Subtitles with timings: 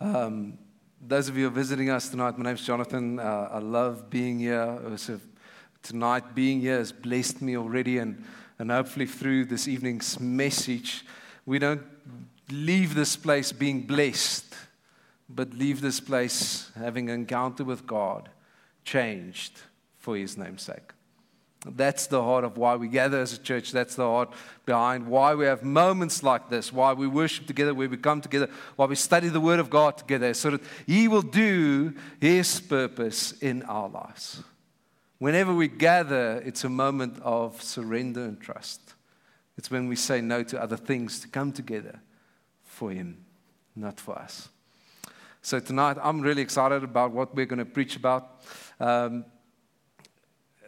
[0.00, 0.58] Um,
[1.00, 3.18] those of you who are visiting us tonight, my name's Johnathan.
[3.18, 4.78] Uh, I love being here.
[4.96, 5.20] So
[5.82, 8.24] tonight, being here has blessed me already, and,
[8.58, 11.04] and hopefully through this evening's message,
[11.46, 11.82] we don't
[12.50, 14.54] leave this place being blessed,
[15.28, 18.28] but leave this place having an encounter with God,
[18.84, 19.60] changed
[19.98, 20.92] for His name's sake.
[21.66, 23.70] That's the heart of why we gather as a church.
[23.70, 24.32] That's the heart
[24.64, 28.48] behind why we have moments like this, why we worship together, where we come together,
[28.76, 33.32] why we study the Word of God together, so that He will do His purpose
[33.42, 34.42] in our lives.
[35.20, 38.94] Whenever we gather, it's a moment of surrender and trust.
[39.58, 42.00] It's when we say no to other things to come together
[42.62, 43.18] for Him,
[43.76, 44.48] not for us.
[45.42, 48.40] So tonight, I'm really excited about what we're going to preach about.
[48.80, 49.26] Um,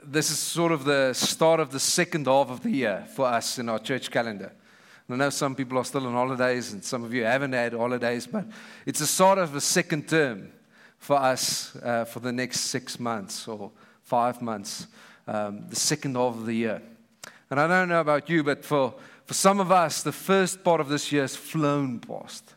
[0.05, 3.59] this is sort of the start of the second half of the year for us
[3.59, 4.53] in our church calendar.
[5.09, 8.27] I know some people are still on holidays and some of you haven't had holidays,
[8.27, 8.45] but
[8.85, 10.53] it's a sort of a second term
[10.99, 13.73] for us uh, for the next six months or
[14.13, 14.89] five months,
[15.27, 16.83] um, the second half of the year.
[17.49, 18.93] And I don't know about you, but for,
[19.25, 22.55] for some of us, the first part of this year has flown past.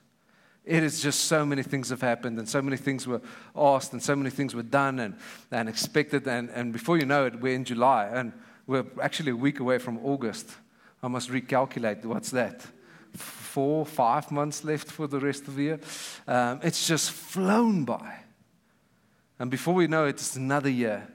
[0.66, 3.22] It is just so many things have happened, and so many things were
[3.56, 5.16] asked, and so many things were done and,
[5.50, 6.28] and expected.
[6.28, 8.34] And, and before you know it, we're in July, and
[8.67, 10.50] we're actually a week away from August.
[11.02, 12.67] I must recalculate what's that?
[13.14, 15.80] Four, five months left for the rest of the year.
[16.28, 18.16] Um, it's just flown by.
[19.40, 21.08] And before we know it, it's another year,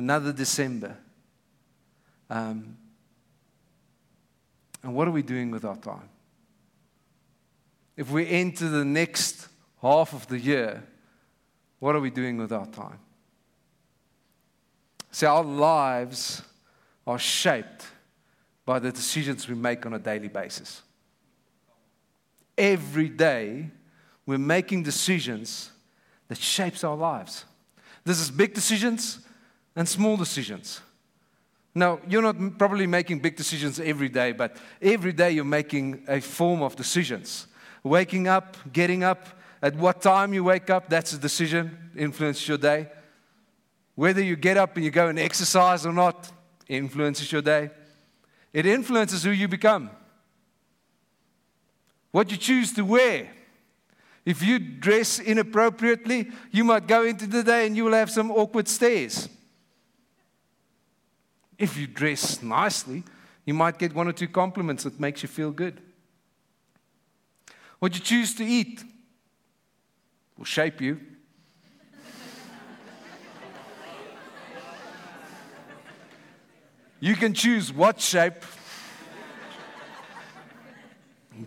[0.00, 0.96] another December.
[2.28, 2.76] Um,
[4.82, 6.08] and what are we doing with our time?
[8.00, 9.48] if we enter the next
[9.82, 10.82] half of the year,
[11.80, 12.98] what are we doing with our time?
[15.10, 16.40] See, our lives
[17.06, 17.84] are shaped
[18.64, 20.80] by the decisions we make on a daily basis.
[22.56, 23.68] Every day,
[24.24, 25.70] we're making decisions
[26.28, 27.44] that shapes our lives.
[28.02, 29.18] This is big decisions
[29.76, 30.80] and small decisions.
[31.74, 36.20] Now, you're not probably making big decisions every day, but every day you're making a
[36.20, 37.46] form of decisions
[37.82, 39.26] waking up, getting up,
[39.62, 42.88] at what time you wake up, that's a decision, influences your day.
[43.94, 46.32] Whether you get up and you go and exercise or not,
[46.66, 47.70] influences your day.
[48.52, 49.90] It influences who you become.
[52.10, 53.30] What you choose to wear.
[54.24, 58.30] If you dress inappropriately, you might go into the day and you will have some
[58.30, 59.28] awkward stares.
[61.60, 63.04] If you dress nicely,
[63.44, 65.78] you might get one or two compliments that makes you feel good.
[67.78, 68.82] What you choose to eat
[70.38, 70.98] will shape you.
[76.98, 78.42] You can choose what shape,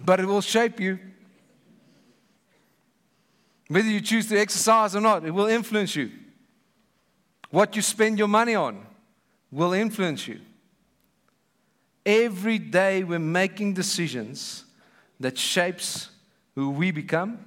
[0.05, 0.99] but it will shape you.
[3.67, 6.11] Whether you choose to exercise or not, it will influence you.
[7.49, 8.92] What you spend your money on
[9.53, 10.39] will influence you.
[12.05, 14.65] Every day we're making decisions
[15.19, 16.09] that shapes
[16.55, 17.39] who we become,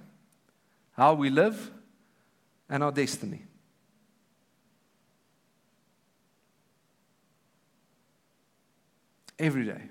[0.92, 1.70] how we live,
[2.68, 3.42] and our destiny.
[9.38, 9.82] Every day.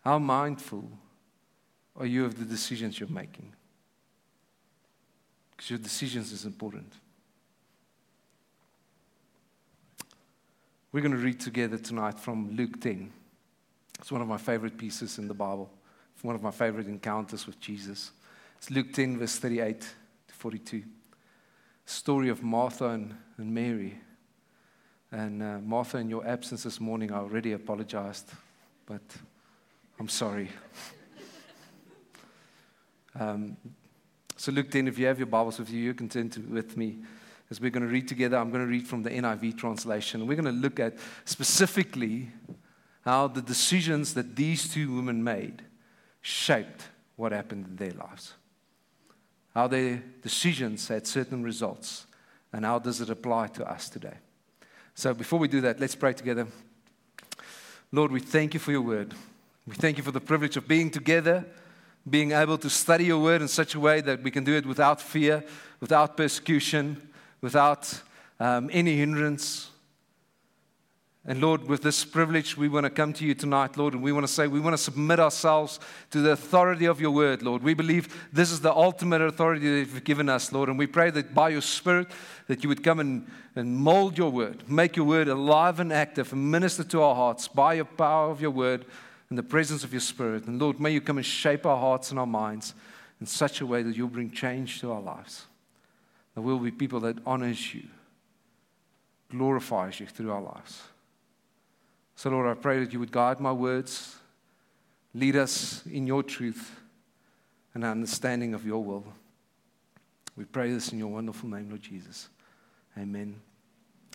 [0.00, 0.90] How mindful
[1.96, 3.52] are you of the decisions you're making?
[5.50, 6.92] Because your decisions is important.
[10.92, 13.10] We're going to read together tonight from Luke 10.
[13.98, 15.70] It's one of my favorite pieces in the Bible
[16.14, 18.12] it's one of my favorite encounters with Jesus.
[18.58, 20.82] It's Luke 10, verse 38 to 42.
[21.86, 23.98] Story of Martha and, and Mary.
[25.10, 28.30] And uh, Martha, in your absence this morning, I already apologized,
[28.86, 29.00] but
[29.98, 30.50] I'm sorry.
[33.18, 33.56] um,
[34.36, 36.76] so, Luke 10, if you have your Bibles with you, you can turn to with
[36.76, 36.98] me
[37.52, 38.38] as we're going to read together.
[38.38, 40.26] I'm going to read from the NIV translation.
[40.26, 40.94] We're going to look at
[41.26, 42.30] specifically
[43.04, 45.60] how the decisions that these two women made
[46.22, 48.32] shaped what happened in their lives.
[49.54, 52.06] How their decisions had certain results,
[52.54, 54.16] and how does it apply to us today?
[54.94, 56.46] So, before we do that, let's pray together.
[57.92, 59.12] Lord, we thank you for your word.
[59.66, 61.44] We thank you for the privilege of being together,
[62.08, 64.64] being able to study your word in such a way that we can do it
[64.64, 65.44] without fear,
[65.80, 67.10] without persecution,
[67.42, 68.00] without
[68.40, 69.68] um, any hindrance.
[71.24, 74.10] And Lord, with this privilege, we want to come to you tonight, Lord, and we
[74.10, 75.78] want to say we want to submit ourselves
[76.10, 77.62] to the authority of your word, Lord.
[77.62, 80.68] We believe this is the ultimate authority that you've given us, Lord.
[80.68, 82.08] And we pray that by your spirit,
[82.48, 86.32] that you would come and, and mold your word, make your word alive and active,
[86.32, 88.84] and minister to our hearts by your power of your word
[89.28, 90.46] and the presence of your spirit.
[90.46, 92.74] And Lord, may you come and shape our hearts and our minds
[93.20, 95.46] in such a way that you'll bring change to our lives.
[96.34, 97.84] That we'll be people that honors you,
[99.30, 100.82] glorifies you through our lives.
[102.16, 104.16] So, Lord, I pray that you would guide my words,
[105.14, 106.80] lead us in your truth
[107.74, 109.04] and our understanding of your will.
[110.36, 112.28] We pray this in your wonderful name, Lord Jesus.
[112.96, 113.40] Amen.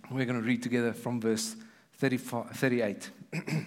[0.09, 1.55] We're going to read together from verse
[1.97, 3.09] 38.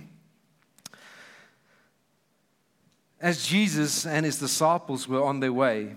[3.20, 5.96] As Jesus and his disciples were on their way,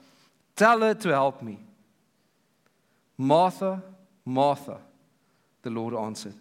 [0.61, 1.57] Tell her to help me.
[3.17, 3.81] Martha,
[4.23, 4.77] Martha,
[5.63, 6.35] the Lord answered.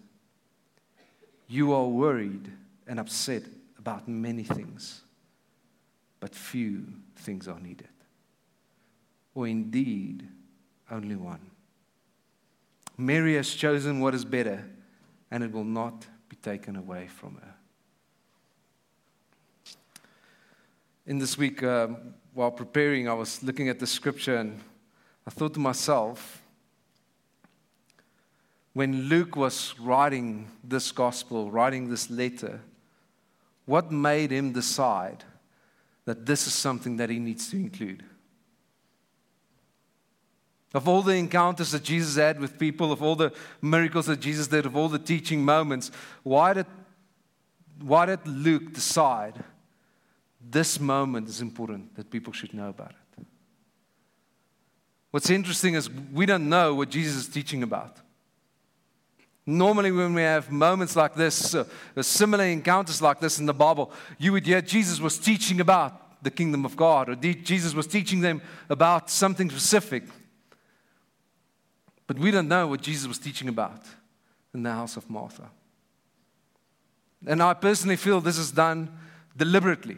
[1.49, 2.53] You are worried
[2.87, 3.45] and upset
[3.79, 5.01] about many things,
[6.21, 6.85] but few
[7.17, 7.89] things are needed.
[9.35, 10.29] Or indeed,
[10.91, 11.41] only one.
[12.99, 14.67] Mary has chosen what is better,
[15.31, 17.55] and it will not be taken away from her.
[21.07, 21.97] In this week, um,
[22.41, 24.59] while preparing, I was looking at the scripture and
[25.27, 26.43] I thought to myself,
[28.73, 32.63] when Luke was writing this gospel, writing this letter,
[33.67, 35.23] what made him decide
[36.07, 38.05] that this is something that he needs to include?
[40.73, 44.47] Of all the encounters that Jesus had with people, of all the miracles that Jesus
[44.47, 45.91] did, of all the teaching moments,
[46.23, 46.67] why did,
[47.83, 49.45] why did Luke decide
[50.41, 52.97] this moment is important that people should know about it?
[55.11, 57.97] What's interesting is we don't know what Jesus is teaching about.
[59.45, 61.65] Normally, when we have moments like this, uh,
[62.01, 66.31] similar encounters like this in the Bible, you would hear Jesus was teaching about the
[66.31, 70.05] kingdom of God, or Jesus was teaching them about something specific.
[72.07, 73.83] But we don't know what Jesus was teaching about
[74.53, 75.51] in the house of Martha.
[77.27, 78.97] And I personally feel this is done
[79.37, 79.97] deliberately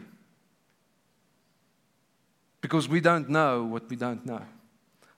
[2.63, 4.41] because we don't know what we don't know.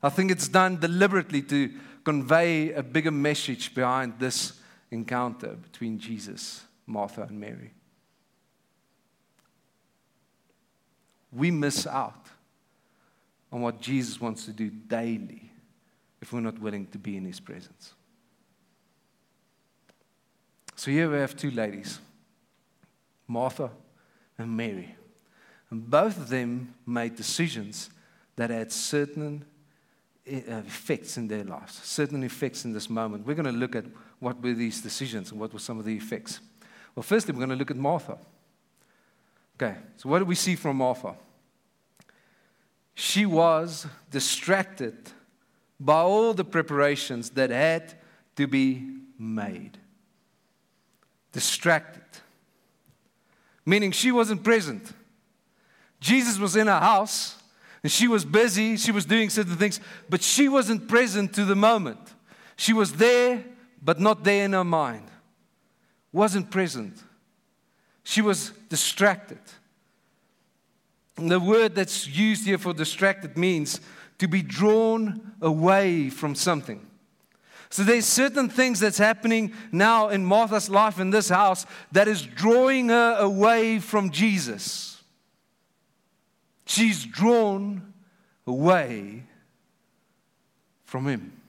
[0.01, 1.71] I think it's done deliberately to
[2.03, 4.53] convey a bigger message behind this
[4.89, 7.71] encounter between Jesus, Martha, and Mary.
[11.31, 12.25] We miss out
[13.51, 15.51] on what Jesus wants to do daily
[16.23, 17.93] if we're not willing to be in his presence.
[20.75, 21.99] So here we have two ladies,
[23.27, 23.69] Martha
[24.35, 24.95] and Mary.
[25.75, 27.89] And both of them made decisions
[28.37, 29.43] that had certain
[30.25, 30.31] uh,
[30.65, 33.27] effects in their lives, certain effects in this moment.
[33.27, 33.83] We're going to look at
[34.19, 36.39] what were these decisions and what were some of the effects.
[36.95, 38.17] Well, firstly, we're going to look at Martha.
[39.57, 41.13] Okay, so what do we see from Martha?
[42.93, 44.95] She was distracted
[45.77, 47.95] by all the preparations that had
[48.37, 48.81] to be
[49.19, 49.77] made.
[51.33, 52.21] Distracted.
[53.65, 54.93] Meaning she wasn't present.
[56.05, 57.35] Jesus was in her house
[57.81, 61.55] and she was busy, she was doing certain things, but she wasn't present to the
[61.55, 61.97] moment.
[62.57, 63.43] She was there,
[63.81, 65.09] but not there in her mind.
[66.11, 67.01] Wasn't present.
[68.03, 69.39] She was distracted.
[71.17, 73.81] And the word that's used here for distracted means
[74.19, 76.85] to be drawn away from something.
[77.71, 82.21] So there's certain things that's happening now in Martha's life in this house that is
[82.21, 84.94] drawing her away from Jesus.
[86.65, 87.93] She's drawn
[88.47, 89.23] away
[90.83, 91.41] from him.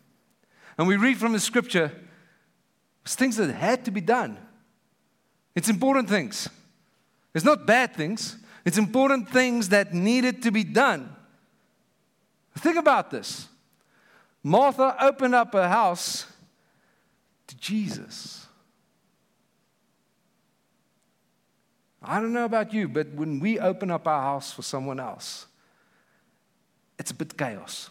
[0.79, 1.93] And we read from the scripture
[3.05, 4.37] it's things that had to be done.
[5.55, 6.49] It's important things.
[7.35, 8.37] It's not bad things.
[8.65, 11.15] It's important things that needed to be done.
[12.59, 13.49] Think about this.
[14.43, 16.27] Martha opened up her house
[17.47, 18.46] to Jesus.
[22.07, 25.47] I don't know about you, but when we open up our house for someone else,
[26.99, 27.91] it's a bit chaos.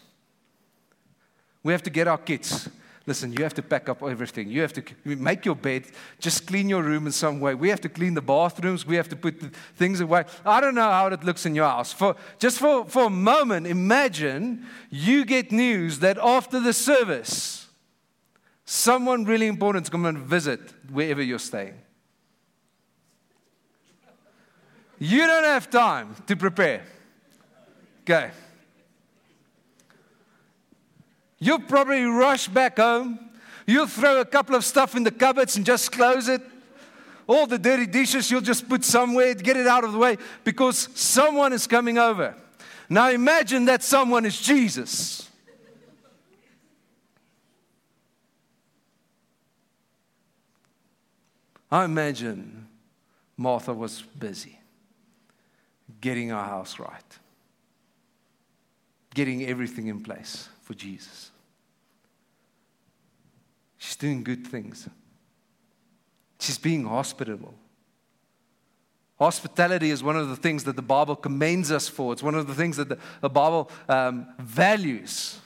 [1.62, 2.68] We have to get our kids.
[3.06, 4.48] Listen, you have to pack up everything.
[4.48, 5.84] You have to make your bed,
[6.18, 7.54] just clean your room in some way.
[7.54, 8.84] We have to clean the bathrooms.
[8.84, 9.40] We have to put
[9.76, 10.24] things away.
[10.44, 11.92] I don't know how it looks in your house.
[11.92, 17.68] For, just for, for a moment, imagine you get news that after the service,
[18.64, 21.74] someone really important is going to visit wherever you're staying.
[24.98, 26.82] You don't have time to prepare.
[28.02, 28.30] Okay.
[31.38, 33.18] You'll probably rush back home.
[33.66, 36.40] You'll throw a couple of stuff in the cupboards and just close it.
[37.26, 40.16] All the dirty dishes you'll just put somewhere, to get it out of the way
[40.44, 42.34] because someone is coming over.
[42.88, 45.28] Now imagine that someone is Jesus.
[51.70, 52.68] I imagine
[53.36, 54.55] Martha was busy
[56.06, 57.18] getting our house right,
[59.12, 61.32] getting everything in place for Jesus.
[63.76, 64.88] She's doing good things.
[66.38, 67.54] She's being hospitable.
[69.18, 72.12] Hospitality is one of the things that the Bible commends us for.
[72.12, 75.40] It's one of the things that the, the Bible um, values.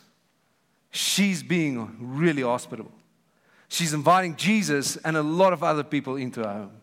[0.90, 2.92] She's being really hospitable.
[3.68, 6.80] She's inviting Jesus and a lot of other people into her home.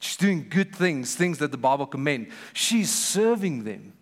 [0.00, 2.32] She's doing good things, things that the Bible commends.
[2.54, 3.92] She's serving them.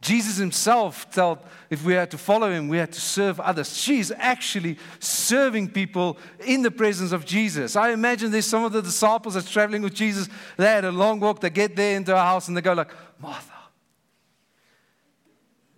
[0.00, 3.76] Jesus himself told if we had to follow him, we had to serve others.
[3.76, 6.16] She's actually serving people
[6.46, 7.76] in the presence of Jesus.
[7.76, 10.28] I imagine there's some of the disciples that's traveling with Jesus.
[10.56, 11.40] They had a long walk.
[11.40, 13.52] They get there into a house and they go like, Martha,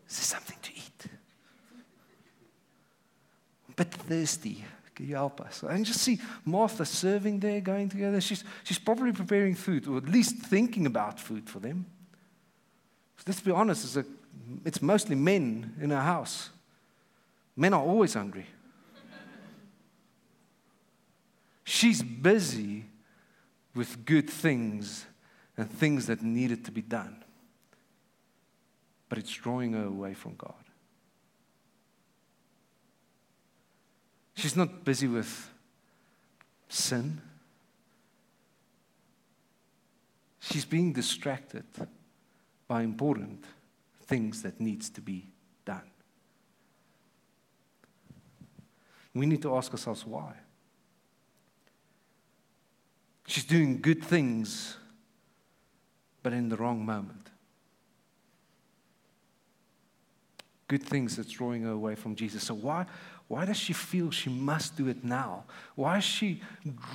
[0.08, 1.10] is there something to eat?
[3.66, 4.64] I'm a bit thirsty.
[5.00, 5.62] Can you help us?
[5.62, 8.20] And just see Martha serving there, going together.
[8.20, 11.86] She's, she's probably preparing food, or at least thinking about food for them.
[13.26, 14.04] Let's be honest, it's, a,
[14.62, 16.50] it's mostly men in our house.
[17.56, 18.44] Men are always hungry.
[21.64, 22.84] She's busy
[23.74, 25.06] with good things
[25.56, 27.24] and things that needed to be done.
[29.08, 30.59] But it's drawing her away from God.
[34.34, 35.50] She's not busy with
[36.68, 37.20] sin.
[40.38, 41.64] She's being distracted
[42.66, 43.44] by important
[44.06, 45.28] things that needs to be
[45.64, 45.90] done.
[49.14, 50.34] We need to ask ourselves why.
[53.26, 54.76] She's doing good things,
[56.22, 57.29] but in the wrong moment.
[60.70, 62.44] Good things that's drawing her away from Jesus.
[62.44, 62.86] So, why,
[63.26, 65.42] why does she feel she must do it now?
[65.74, 66.42] Why is she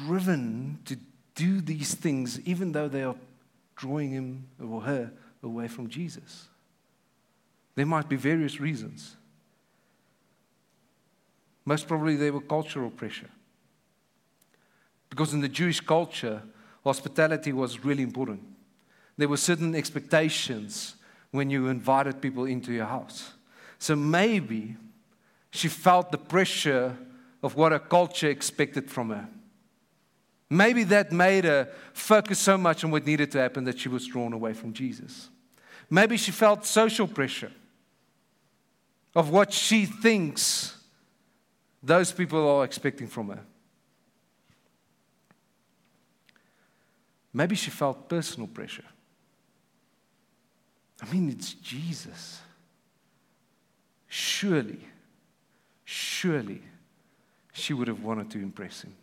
[0.07, 0.95] driven to
[1.35, 3.15] do these things even though they are
[3.75, 5.11] drawing him or her
[5.43, 6.47] away from Jesus.
[7.75, 9.15] There might be various reasons.
[11.65, 13.29] Most probably, they were cultural pressure.
[15.09, 16.41] Because in the Jewish culture,
[16.83, 18.41] hospitality was really important.
[19.17, 20.95] There were certain expectations
[21.31, 23.33] when you invited people into your house.
[23.85, 24.77] So maybe
[25.51, 26.97] she felt the pressure
[27.43, 29.27] of what her culture expected from her.
[30.49, 34.07] Maybe that made her focus so much on what needed to happen that she was
[34.07, 35.29] drawn away from Jesus.
[35.87, 37.51] Maybe she felt social pressure
[39.13, 40.79] of what she thinks
[41.83, 43.43] those people are expecting from her.
[47.31, 48.89] Maybe she felt personal pressure.
[51.03, 52.39] I mean, it's Jesus.
[54.15, 54.79] Surely,
[55.83, 56.61] surely
[57.53, 58.95] she would have wanted to impress him.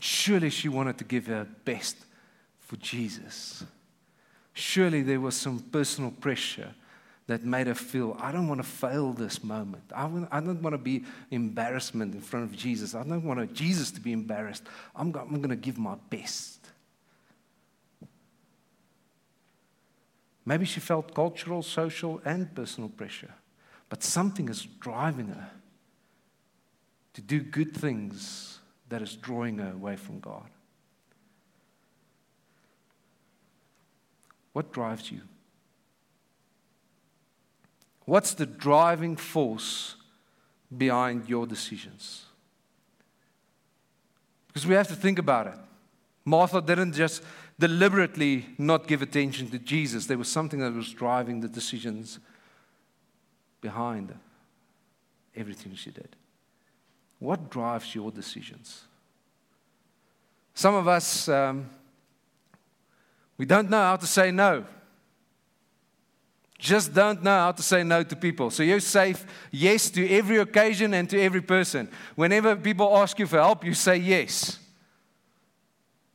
[0.00, 1.96] Surely she wanted to give her best
[2.60, 3.64] for Jesus
[4.58, 6.74] surely there was some personal pressure
[7.26, 9.84] that made her feel, I don't want to fail this moment.
[9.94, 12.94] I, want, I don't want to be embarrassment in front of Jesus.
[12.94, 14.64] I don't want Jesus to be embarrassed.
[14.96, 16.58] I'm, I'm going to give my best.
[20.44, 23.34] Maybe she felt cultural, social, and personal pressure,
[23.88, 25.50] but something is driving her
[27.14, 30.48] to do good things that is drawing her away from God.
[34.52, 35.20] What drives you?
[38.04, 39.96] What's the driving force
[40.76, 42.24] behind your decisions?
[44.46, 45.58] Because we have to think about it.
[46.24, 47.22] Martha didn't just
[47.58, 52.18] deliberately not give attention to Jesus, there was something that was driving the decisions
[53.60, 54.14] behind
[55.34, 56.08] everything she did.
[57.18, 58.84] What drives your decisions?
[60.54, 61.68] Some of us, um,
[63.36, 64.64] we don't know how to say no.
[66.58, 68.50] just don't know how to say no to people.
[68.50, 69.14] So you say
[69.52, 71.88] yes to every occasion and to every person.
[72.16, 74.58] Whenever people ask you for help, you say yes.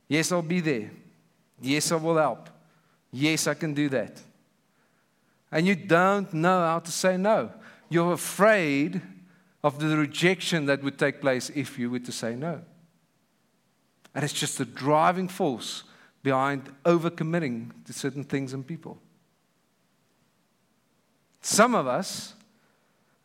[0.06, 0.90] Yes, I'll be there.
[1.62, 2.50] Yes, I will help.
[3.10, 4.20] Yes, I can do that.
[5.54, 7.48] And you don't know how to say no.
[7.88, 9.00] You're afraid
[9.62, 12.60] of the rejection that would take place if you were to say no.
[14.16, 15.84] And it's just the driving force
[16.24, 18.98] behind overcommitting to certain things and people.
[21.40, 22.34] Some of us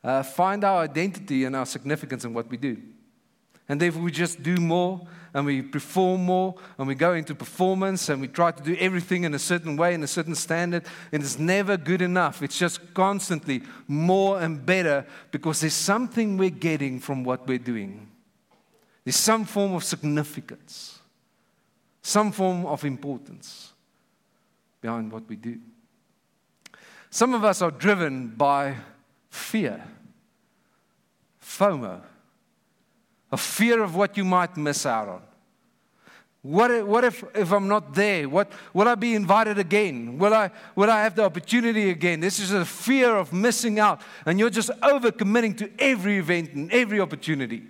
[0.04, 2.78] uh, find our identity and our significance in what we do.
[3.68, 5.02] And therefore, we just do more
[5.34, 9.24] and we perform more and we go into performance and we try to do everything
[9.24, 10.84] in a certain way, in a certain standard.
[11.12, 12.42] And it's never good enough.
[12.42, 18.08] It's just constantly more and better because there's something we're getting from what we're doing.
[19.04, 21.00] There's some form of significance,
[22.02, 23.74] some form of importance
[24.82, 25.60] behind what we do.
[27.10, 28.76] Some of us are driven by
[29.30, 29.84] fear,
[31.42, 32.02] FOMO,
[33.32, 35.22] a fear of what you might miss out on.
[36.42, 38.30] What if, what if, if I'm not there?
[38.30, 40.18] What, will I be invited again?
[40.18, 42.22] Will I, will I have the opportunity again?
[42.22, 46.72] This is a fear of missing out, and you're just overcommitting to every event and
[46.72, 47.64] every opportunity.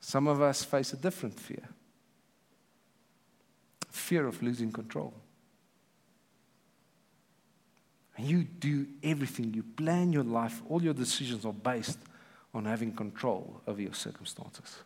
[0.00, 1.68] Some of us face a different fear
[4.10, 5.14] fear of losing control.
[8.20, 11.98] And you do everything, you plan your life, all your decisions are based
[12.52, 14.76] on having control over your circumstances.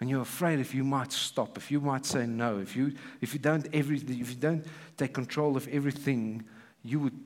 [0.00, 3.32] And you're afraid if you might stop, if you might say no, if you, if
[3.32, 6.42] you, don't, every, if you don't take control of everything,
[6.82, 7.20] you would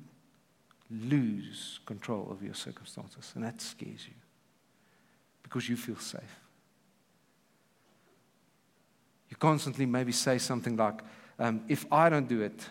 [0.90, 3.32] lose control of your circumstances.
[3.34, 4.14] And that scares you
[5.42, 6.40] because you feel safe.
[9.30, 11.00] You constantly maybe say something like,
[11.38, 12.68] um, If I don't do it,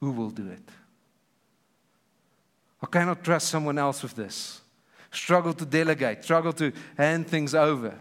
[0.00, 0.68] who will do it?
[2.82, 4.60] I cannot trust someone else with this.
[5.10, 7.98] Struggle to delegate, struggle to hand things over.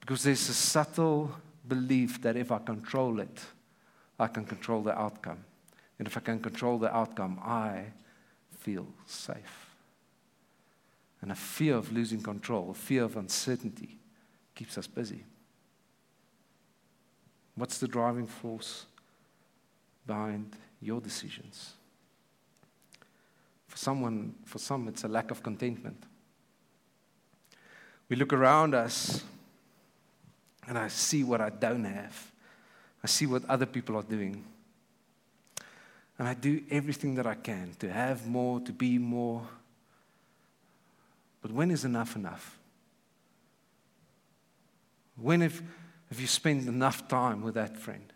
[0.00, 1.32] Because there's a subtle
[1.66, 3.40] belief that if I control it,
[4.18, 5.44] I can control the outcome.
[5.98, 7.86] And if I can control the outcome, I
[8.60, 9.66] feel safe.
[11.20, 13.98] And a fear of losing control, a fear of uncertainty
[14.54, 15.24] keeps us busy.
[17.56, 18.84] What's the driving force
[20.06, 21.72] behind your decisions?
[23.66, 26.02] For someone, for some, it's a lack of contentment.
[28.08, 29.24] We look around us
[30.68, 32.30] and I see what I don't have.
[33.02, 34.44] I see what other people are doing.
[36.18, 39.46] And I do everything that I can to have more, to be more.
[41.42, 42.58] But when is enough enough?
[45.16, 45.62] When if
[46.08, 48.12] have you spent enough time with that friend?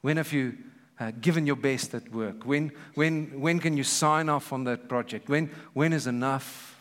[0.00, 0.56] When have you
[0.98, 2.44] uh, given your best at work?
[2.44, 5.28] When, when, when can you sign off on that project?
[5.28, 6.76] When, when is enough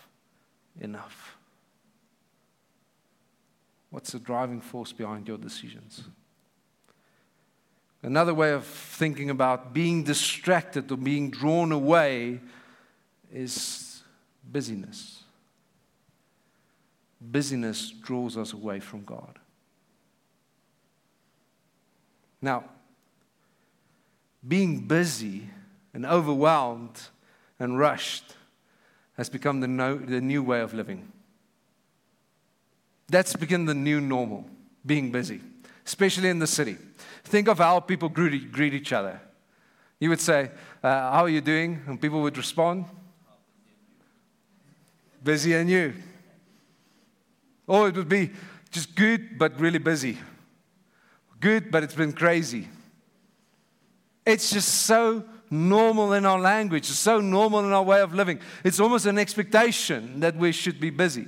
[0.79, 1.37] enough?
[3.89, 6.03] What's the driving force behind your decisions?
[8.03, 12.39] Another way of thinking about being distracted or being drawn away
[13.33, 14.03] is
[14.49, 15.23] busyness.
[17.19, 19.39] Busyness draws us away from God.
[22.41, 22.63] Now,
[24.47, 25.49] being busy
[25.93, 27.01] and overwhelmed
[27.59, 28.35] and rushed
[29.15, 31.11] has become the, no, the new way of living.
[33.09, 34.45] That's become the new normal,
[34.85, 35.41] being busy,
[35.85, 36.77] especially in the city.
[37.23, 39.19] Think of how people greet, greet each other.
[39.99, 40.51] You would say,
[40.83, 41.81] uh, How are you doing?
[41.87, 42.85] And people would respond,
[45.23, 45.93] Busy and you.
[47.65, 48.31] Or it would be
[48.69, 50.17] just good, but really busy
[51.39, 52.67] good, but it's been crazy.
[54.25, 58.39] It's just so normal in our language, it's so normal in our way of living.
[58.63, 61.27] It's almost an expectation that we should be busy.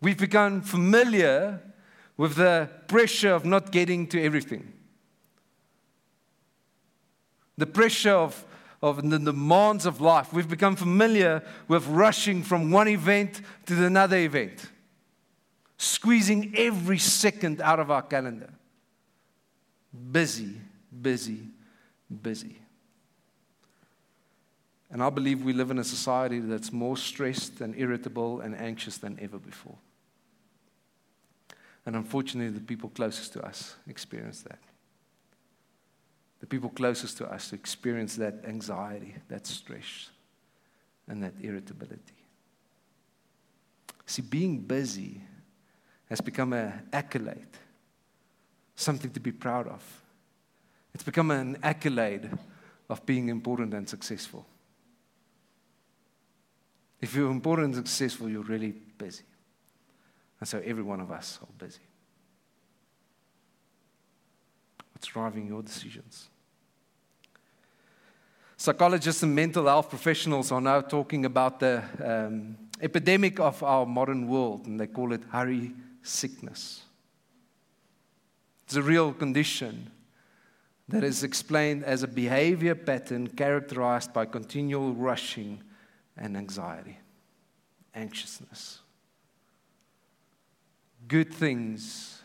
[0.00, 1.62] We've become familiar
[2.16, 4.72] with the pressure of not getting to everything.
[7.58, 8.44] The pressure of
[8.86, 10.32] of the demands of life.
[10.32, 14.70] We've become familiar with rushing from one event to another event,
[15.76, 18.50] squeezing every second out of our calendar.
[20.12, 20.54] Busy,
[21.02, 21.40] busy,
[22.22, 22.56] busy.
[24.90, 28.98] And I believe we live in a society that's more stressed and irritable and anxious
[28.98, 29.76] than ever before.
[31.84, 34.58] And unfortunately, the people closest to us experience that
[36.40, 40.10] the people closest to us to experience that anxiety, that stress,
[41.08, 42.14] and that irritability.
[44.06, 45.20] See, being busy
[46.08, 47.58] has become an accolade,
[48.74, 49.82] something to be proud of.
[50.94, 52.30] It's become an accolade
[52.88, 54.46] of being important and successful.
[57.00, 59.24] If you're important and successful, you're really busy.
[60.40, 61.80] And so every one of us are busy.
[64.92, 66.28] What's driving your decisions?
[68.56, 74.28] Psychologists and mental health professionals are now talking about the um, epidemic of our modern
[74.28, 76.82] world, and they call it hurry sickness.
[78.64, 79.90] It's a real condition
[80.88, 85.62] that is explained as a behavior pattern characterized by continual rushing
[86.16, 86.98] and anxiety,
[87.94, 88.80] anxiousness.
[91.06, 92.15] Good things,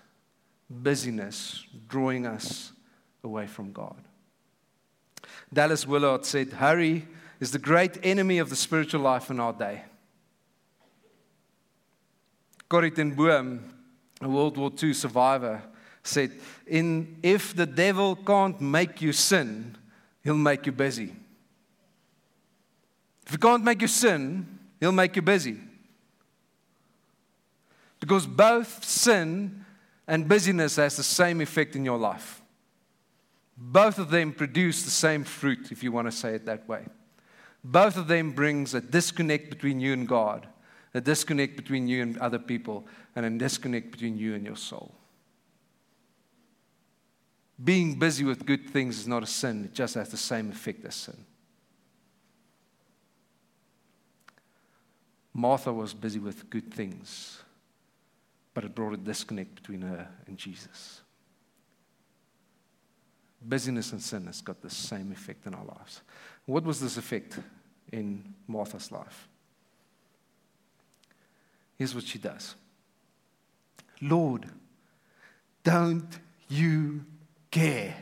[0.71, 2.71] busyness, drawing us
[3.23, 4.01] away from God.
[5.53, 7.07] Dallas Willard said, Hurry
[7.39, 9.83] is the great enemy of the spiritual life in our day.
[12.69, 13.63] Corrie ten Boom,
[14.21, 15.61] a World War II survivor,
[16.03, 16.31] said,
[16.65, 19.77] In, If the devil can't make you sin,
[20.23, 21.13] he'll make you busy.
[23.25, 25.57] If he can't make you sin, he'll make you busy.
[27.99, 29.60] Because both sin
[30.11, 32.41] and busyness has the same effect in your life.
[33.55, 36.85] Both of them produce the same fruit, if you want to say it that way.
[37.63, 40.47] Both of them brings a disconnect between you and God,
[40.93, 44.93] a disconnect between you and other people, and a disconnect between you and your soul.
[47.63, 50.83] Being busy with good things is not a sin, it just has the same effect
[50.83, 51.23] as sin.
[55.33, 57.40] Martha was busy with good things,
[58.53, 61.01] but it brought a disconnect between her and Jesus.
[63.41, 66.01] Busyness and sin has got the same effect in our lives.
[66.45, 67.39] What was this effect
[67.91, 69.27] in Martha's life?
[71.77, 72.55] Here's what she does
[74.01, 74.47] Lord,
[75.63, 77.05] don't you
[77.49, 77.95] care.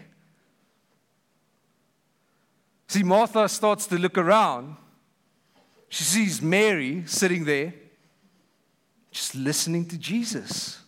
[2.88, 4.76] See, Martha starts to look around.
[5.90, 7.74] She sees Mary sitting there,
[9.12, 10.80] just listening to Jesus.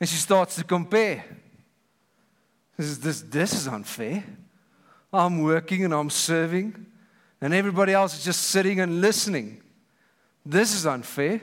[0.00, 1.24] And she starts to compare.
[2.76, 4.24] This, is, this, this is unfair.
[5.12, 6.86] I'm working and I'm serving,
[7.40, 9.62] and everybody else is just sitting and listening.
[10.44, 11.40] This is unfair.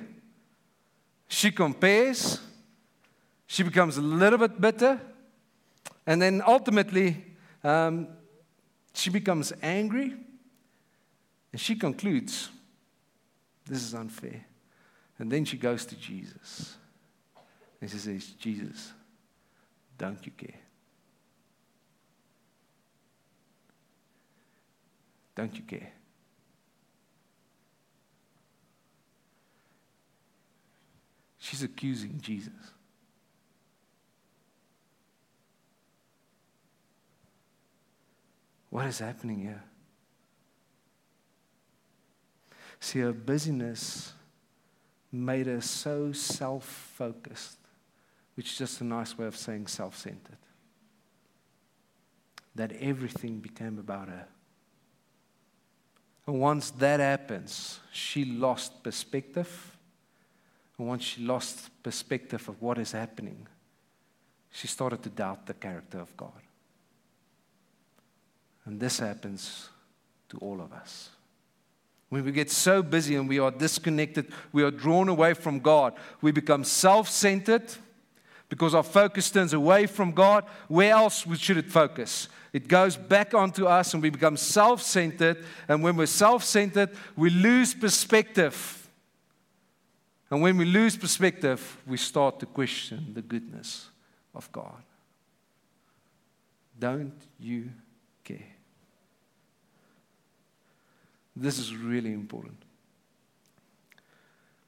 [1.30, 2.40] She compares
[3.52, 4.98] she becomes a little bit bitter.
[6.08, 7.22] And then ultimately,
[7.66, 8.08] um,
[8.94, 10.16] she becomes angry.
[11.52, 12.48] And she concludes,
[13.66, 14.46] This is unfair.
[15.22, 16.78] And then she goes to Jesus.
[17.80, 18.92] And she says, Jesus,
[19.96, 20.60] don't you care?
[25.36, 25.92] Don't you care?
[31.38, 32.54] She's accusing Jesus.
[38.72, 39.64] What is happening here?
[42.80, 44.14] See, her busyness
[45.12, 47.58] made her so self focused,
[48.36, 50.38] which is just a nice way of saying self centered,
[52.56, 54.28] that everything became about her.
[56.28, 59.78] And once that happens, she lost perspective.
[60.78, 63.48] And once she lost perspective of what is happening,
[64.52, 66.42] she started to doubt the character of God.
[68.66, 69.70] And this happens
[70.30, 71.10] to all of us.
[72.12, 75.94] When we get so busy and we are disconnected, we are drawn away from God,
[76.22, 77.64] we become self centered
[78.50, 80.44] because our focus turns away from God.
[80.68, 82.28] Where else should it focus?
[82.52, 85.46] It goes back onto us and we become self centered.
[85.70, 88.90] And when we're self centered, we lose perspective.
[90.30, 93.88] And when we lose perspective, we start to question the goodness
[94.36, 94.84] of God.
[96.78, 97.70] Don't you
[98.26, 98.52] care.
[101.42, 102.62] This is really important.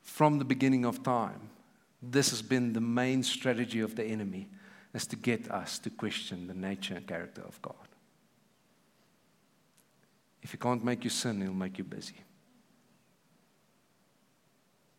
[0.02, 1.50] From the beginning of time,
[2.02, 4.50] this has been the main strategy of the enemy
[4.94, 7.76] is to get us to question the nature and character of God.
[10.42, 12.18] If he can't make you sin, he'll make you busy.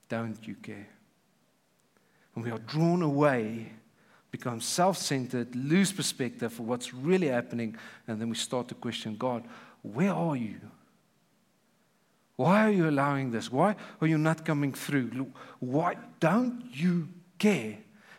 [0.08, 0.88] Don't you care?
[2.34, 3.72] And we are drawn away
[4.30, 7.76] become self centered, lose perspective for what's really happening,
[8.08, 9.44] and then we start to question God,
[9.82, 10.60] where are you?
[12.36, 13.50] Why are you allowing this?
[13.50, 15.32] Why are you not coming through?
[15.60, 17.78] Why don't you care?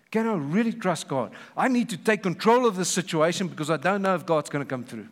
[0.09, 1.33] Can I really trust God?
[1.57, 4.63] I need to take control of this situation because I don't know if God's going
[4.63, 5.09] to come through.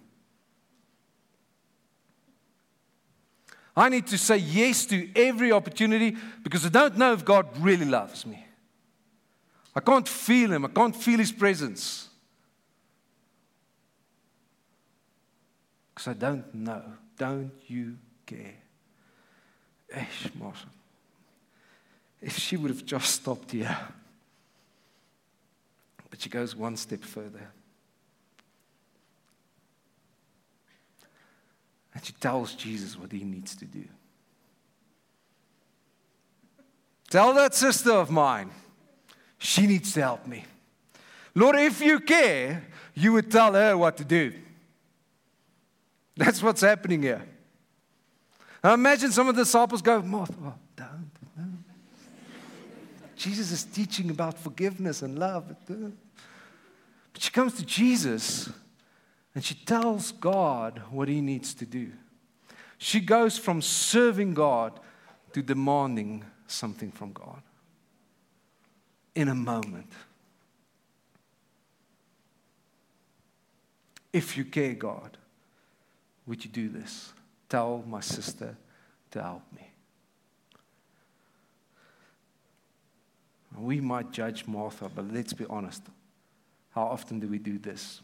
[3.76, 7.86] I need to say yes to every opportunity because I don't know if God really
[7.86, 8.46] loves me.
[9.76, 12.08] I can't feel Him, I can't feel His presence.
[15.94, 16.84] Because I don't know.
[17.18, 18.63] Don't you care?
[20.40, 20.68] Martha.
[22.22, 23.78] If she would have just stopped here.
[26.10, 27.52] But she goes one step further.
[31.94, 33.86] And she tells Jesus what he needs to do.
[37.10, 38.50] Tell that sister of mine,
[39.38, 40.46] she needs to help me.
[41.36, 42.64] Lord, if you care,
[42.96, 44.34] you would tell her what to do.
[46.16, 47.24] That's what's happening here.
[48.64, 51.12] Imagine some of the disciples go, don't.
[53.16, 55.56] Jesus is teaching about forgiveness and love.
[55.68, 58.50] But she comes to Jesus
[59.36, 61.92] and she tells God what he needs to do.
[62.78, 64.80] She goes from serving God
[65.34, 67.42] to demanding something from God
[69.16, 69.92] in a moment.
[74.12, 75.18] If you care, God,
[76.28, 77.14] would you do this?
[77.54, 78.58] Tell my sister
[79.12, 79.70] to help me.
[83.56, 85.84] We might judge Martha, but let's be honest.
[86.72, 88.02] How often do we do this?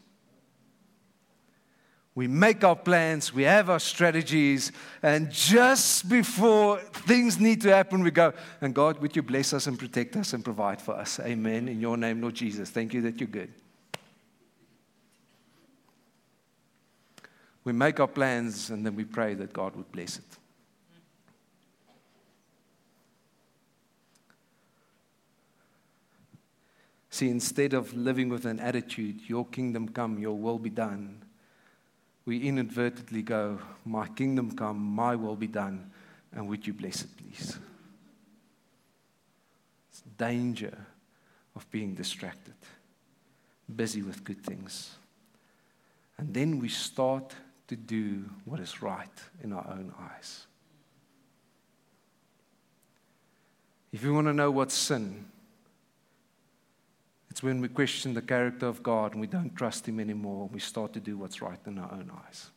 [2.14, 4.70] We make our plans, we have our strategies,
[5.02, 9.66] and just before things need to happen, we go, and God, would you bless us
[9.66, 11.18] and protect us and provide for us?
[11.18, 11.68] Amen.
[11.68, 12.70] In your name, Lord Jesus.
[12.70, 13.52] Thank you that you're good.
[17.64, 20.24] We make our plans and then we pray that God would bless it.
[27.10, 31.22] See, instead of living with an attitude, your kingdom come, your will be done,
[32.24, 35.90] we inadvertently go, My kingdom come, my will be done,
[36.32, 37.58] and would you bless it, please?
[39.90, 40.78] It's danger
[41.56, 42.54] of being distracted,
[43.74, 44.94] busy with good things.
[46.16, 47.34] And then we start
[47.70, 49.08] to do what is right
[49.44, 50.48] in our own eyes.
[53.92, 55.26] If you want to know what's sin,
[57.30, 60.58] it's when we question the character of God and we don't trust Him anymore, we
[60.58, 62.50] start to do what's right in our own eyes.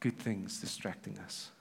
[0.00, 1.52] Good things distracting us.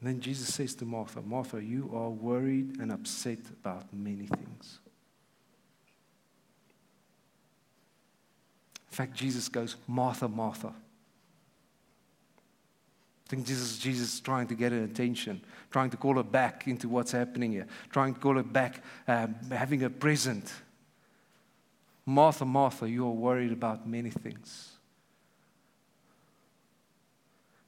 [0.00, 4.78] And then Jesus says to Martha, Martha, you are worried and upset about many things.
[8.96, 10.68] In fact, Jesus goes, Martha, Martha.
[10.68, 10.72] I
[13.28, 17.12] think Jesus, Jesus trying to get her attention, trying to call her back into what's
[17.12, 20.50] happening here, trying to call her back, uh, having her present.
[22.06, 24.70] Martha, Martha, you are worried about many things.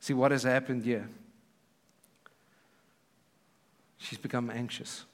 [0.01, 1.11] See what has happened here?
[3.99, 5.05] She's become anxious,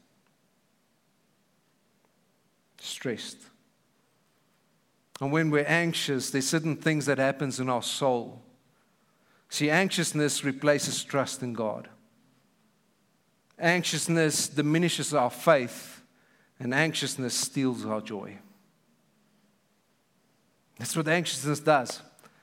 [2.79, 3.38] stressed.
[5.25, 8.43] And when we're anxious, there's certain things that happens in our soul.
[9.49, 11.89] See, anxiousness replaces trust in God.
[13.59, 16.03] Anxiousness diminishes our faith,
[16.61, 18.37] and anxiousness steals our joy.
[20.79, 22.03] That's what anxiousness does.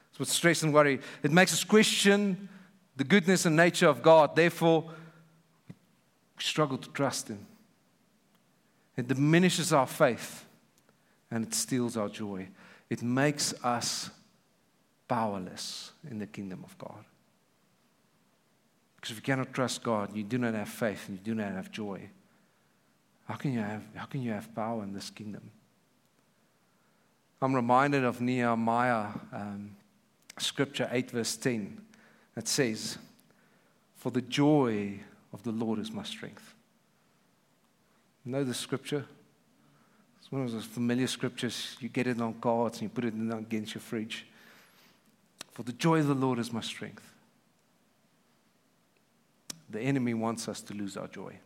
[0.10, 1.02] It's what stress and worry.
[1.22, 2.50] It makes us question
[2.96, 4.36] the goodness and nature of God.
[4.36, 4.86] Therefore,
[5.68, 7.46] we struggle to trust Him.
[8.98, 10.46] It diminishes our faith
[11.30, 12.48] and it steals our joy
[12.92, 14.10] it makes us
[15.08, 17.06] powerless in the kingdom of God.
[18.98, 21.54] Because if you cannot trust God, you do not have faith and you do not
[21.54, 22.10] have joy.
[23.30, 25.52] How can you have, how can you have power in this kingdom?
[27.42, 29.78] I'm reminded of Nehemiah, um,
[30.38, 31.80] scripture 8, verse 10,
[32.36, 32.98] that says,
[33.96, 35.00] For the joy
[35.32, 36.56] of the Lord is my strength.
[38.26, 39.06] You know the scripture?
[40.32, 41.76] One of those familiar scriptures.
[41.80, 44.26] You get it on cards and you put it against your fridge.
[45.52, 47.04] For the joy of the Lord is my strength.
[49.70, 51.38] The enemy wants us to lose our joy.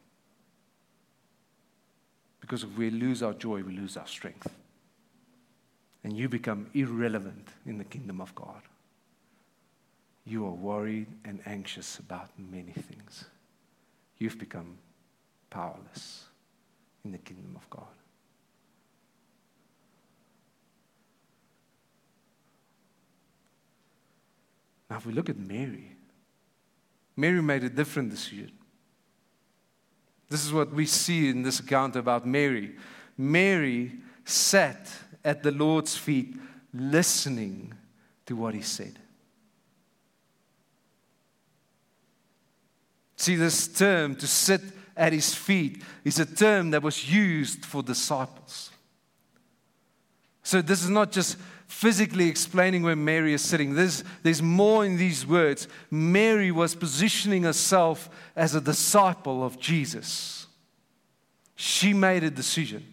[2.39, 4.53] Because if we lose our joy, we lose our strength.
[6.03, 8.61] And you become irrelevant in the kingdom of God.
[10.25, 13.25] You are worried and anxious about many things.
[14.19, 14.77] You've become
[15.49, 16.25] powerless
[17.03, 17.87] in the kingdom of God.
[24.89, 25.91] Now, if we look at Mary,
[27.15, 28.51] Mary made a different decision.
[30.29, 32.75] This is what we see in this account about Mary.
[33.17, 33.93] Mary
[34.25, 34.89] sat
[35.23, 36.35] at the Lord's feet,
[36.73, 37.73] listening
[38.25, 38.99] to what he said.
[43.17, 44.61] See, this term to sit
[44.97, 48.71] at his feet is a term that was used for disciples.
[50.43, 53.75] So, this is not just physically explaining where Mary is sitting.
[53.75, 55.67] There's, there's more in these words.
[55.89, 60.47] Mary was positioning herself as a disciple of Jesus.
[61.55, 62.83] She made a decision.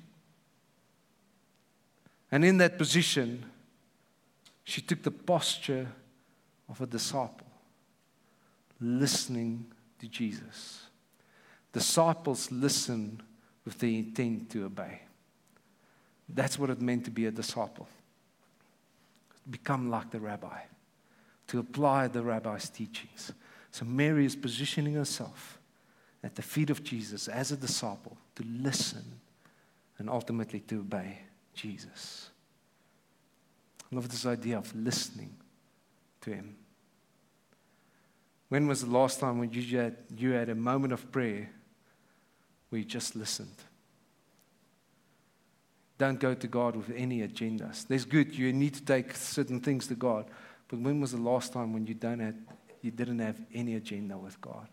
[2.31, 3.45] And in that position,
[4.65, 5.89] she took the posture
[6.69, 7.47] of a disciple,
[8.81, 9.67] listening
[9.99, 10.87] to Jesus.
[11.73, 13.21] Disciples listen
[13.65, 15.03] with the intent to obey.
[16.29, 17.87] That's what it meant to be a disciple.
[19.51, 20.61] Become like the rabbi,
[21.49, 23.33] to apply the rabbi's teachings.
[23.71, 25.59] So Mary is positioning herself
[26.23, 29.21] at the feet of Jesus as a disciple to listen
[29.99, 31.19] and ultimately to obey
[31.55, 32.31] Jesus.
[33.91, 35.35] I love this idea of listening
[36.21, 36.57] to him.
[38.49, 41.51] When was the last time when you had, you had a moment of prayer
[42.69, 43.57] where you just listened?
[45.99, 47.87] Don't go to God with any agendas.
[47.87, 48.37] There's good.
[48.37, 50.27] You need to take certain things to God.
[50.69, 52.35] But when was the last time when you, don't have,
[52.81, 54.67] you didn't have any agenda with God?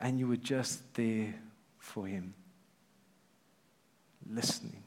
[0.00, 1.34] And you were just there
[1.78, 2.34] for Him,
[4.28, 4.82] listening.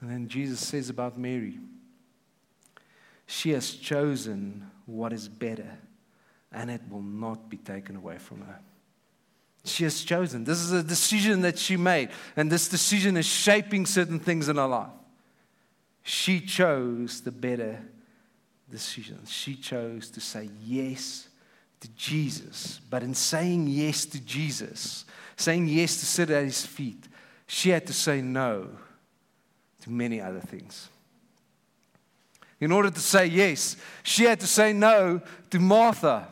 [0.00, 1.58] And then Jesus says about Mary,
[3.26, 5.78] she has chosen what is better
[6.54, 8.60] and it will not be taken away from her.
[9.64, 10.44] She has chosen.
[10.44, 14.56] This is a decision that she made, and this decision is shaping certain things in
[14.56, 14.92] her life.
[16.02, 17.80] She chose the better
[18.70, 19.20] decision.
[19.26, 21.28] She chose to say yes
[21.80, 22.80] to Jesus.
[22.88, 27.08] But in saying yes to Jesus, saying yes to sit at his feet,
[27.46, 28.68] she had to say no
[29.82, 30.88] to many other things.
[32.60, 36.28] In order to say yes, she had to say no to Martha.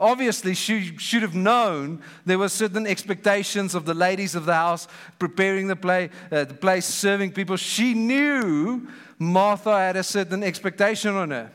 [0.00, 4.88] Obviously, she should have known there were certain expectations of the ladies of the house
[5.18, 7.58] preparing the, play, uh, the place, serving people.
[7.58, 11.52] She knew Martha had a certain expectation on her.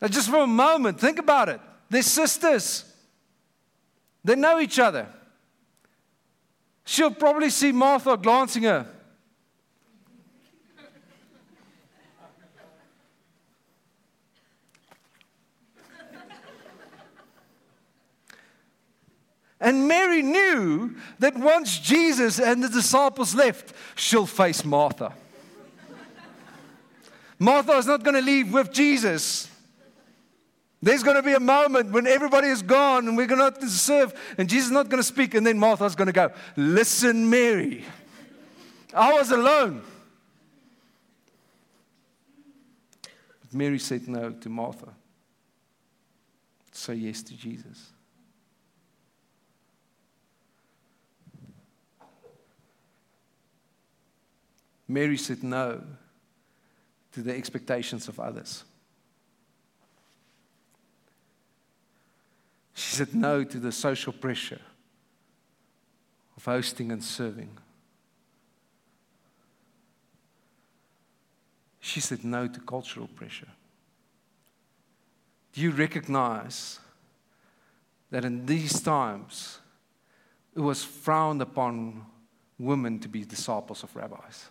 [0.00, 1.60] Now, just for a moment, think about it.
[1.90, 2.90] They're sisters,
[4.24, 5.06] they know each other.
[6.84, 8.92] She'll probably see Martha glancing at her.
[19.62, 25.14] And Mary knew that once Jesus and the disciples left, she'll face Martha.
[27.38, 29.48] Martha is not going to leave with Jesus.
[30.82, 34.12] There's going to be a moment when everybody is gone and we're going to serve,
[34.36, 37.84] and Jesus is not going to speak, and then Martha's going to go, Listen, Mary.
[38.92, 39.82] I was alone.
[43.40, 44.88] But Mary said no to Martha.
[46.72, 47.92] Say yes to Jesus.
[54.88, 55.82] Mary said no
[57.12, 58.64] to the expectations of others.
[62.74, 64.60] She said no to the social pressure
[66.36, 67.50] of hosting and serving.
[71.80, 73.48] She said no to cultural pressure.
[75.52, 76.78] Do you recognize
[78.10, 79.58] that in these times
[80.56, 82.06] it was frowned upon
[82.58, 84.48] women to be disciples of rabbis?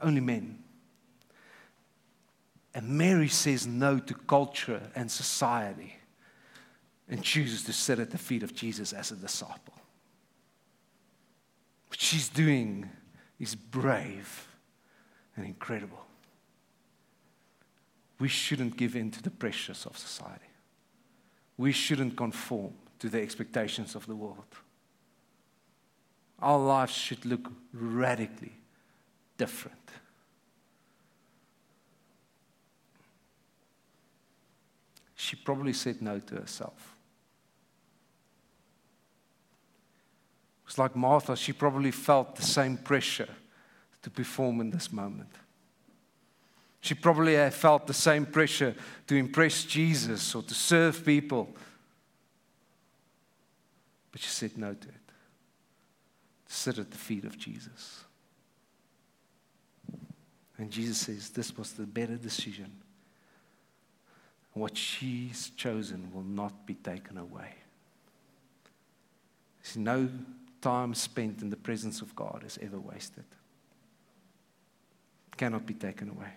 [0.00, 0.58] Only men.
[2.74, 5.96] And Mary says no to culture and society
[7.08, 9.74] and chooses to sit at the feet of Jesus as a disciple.
[11.88, 12.90] What she's doing
[13.38, 14.46] is brave
[15.36, 16.04] and incredible.
[18.18, 20.50] We shouldn't give in to the pressures of society.
[21.56, 24.56] We shouldn't conform to the expectations of the world.
[26.40, 28.55] Our lives should look radically
[29.36, 29.76] different.
[35.14, 36.96] She probably said no to herself.
[40.62, 43.28] It was like Martha, she probably felt the same pressure
[44.02, 45.30] to perform in this moment.
[46.80, 48.74] She probably uh, felt the same pressure
[49.08, 51.48] to impress Jesus or to serve people.
[54.12, 54.94] But she said no to it.
[56.46, 58.05] To sit at the feet of Jesus.
[60.58, 62.72] And Jesus says this was the better decision.
[64.54, 67.54] What she's chosen will not be taken away.
[69.62, 70.08] There's no
[70.62, 73.24] time spent in the presence of God is ever wasted.
[75.28, 76.32] It cannot be taken away.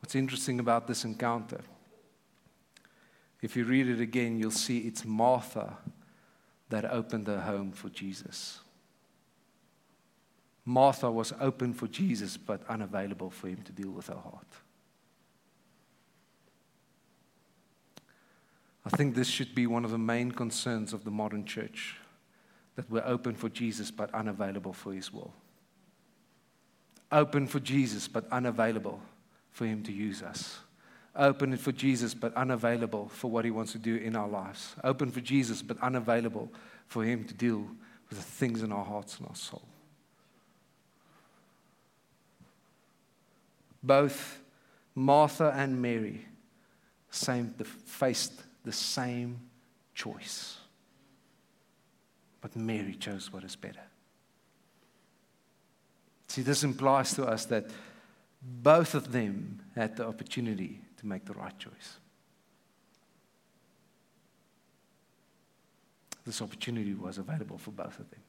[0.00, 1.60] What's interesting about this encounter,
[3.40, 5.76] if you read it again, you'll see it's Martha
[6.70, 8.60] that opened her home for Jesus.
[10.64, 14.46] Martha was open for Jesus, but unavailable for him to deal with her heart.
[18.84, 21.96] I think this should be one of the main concerns of the modern church
[22.76, 25.32] that we're open for Jesus, but unavailable for his will.
[27.12, 29.00] Open for Jesus, but unavailable
[29.50, 30.60] for him to use us.
[31.16, 34.74] Open for Jesus, but unavailable for what he wants to do in our lives.
[34.84, 36.52] Open for Jesus, but unavailable
[36.86, 37.66] for him to deal
[38.08, 39.62] with the things in our hearts and our soul.
[43.82, 44.40] Both
[44.94, 46.26] Martha and Mary
[47.10, 47.54] same,
[47.84, 49.40] faced the same
[49.94, 50.58] choice.
[52.40, 53.82] But Mary chose what is better.
[56.28, 57.66] See, this implies to us that
[58.42, 61.98] both of them had the opportunity to make the right choice.
[66.24, 68.20] This opportunity was available for both of them.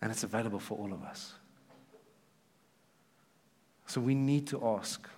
[0.00, 1.34] And it's available for all of us.
[3.86, 5.08] So we need to ask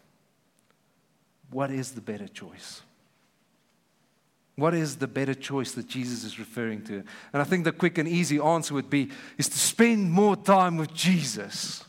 [1.50, 2.82] what is the better choice?
[4.56, 7.04] What is the better choice that Jesus is referring to?
[7.32, 10.76] And I think the quick and easy answer would be is to spend more time
[10.76, 11.84] with Jesus.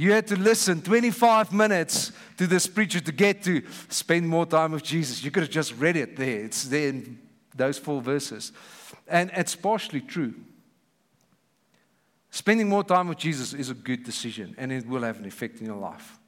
[0.00, 4.72] You had to listen 25 minutes to this preacher to get to spend more time
[4.72, 5.22] with Jesus.
[5.22, 6.42] You could have just read it there.
[6.42, 7.18] It's there in
[7.54, 8.52] those four verses.
[9.06, 10.32] And it's partially true.
[12.30, 15.60] Spending more time with Jesus is a good decision and it will have an effect
[15.60, 16.18] in your life.